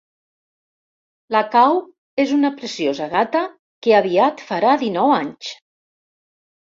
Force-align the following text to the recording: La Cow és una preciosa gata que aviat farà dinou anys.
La 1.35 1.41
Cow 1.55 1.75
és 2.23 2.33
una 2.37 2.49
preciosa 2.61 3.07
gata 3.11 3.41
que 3.87 3.93
aviat 3.99 4.41
farà 4.49 4.73
dinou 4.85 5.13
anys. 5.19 5.51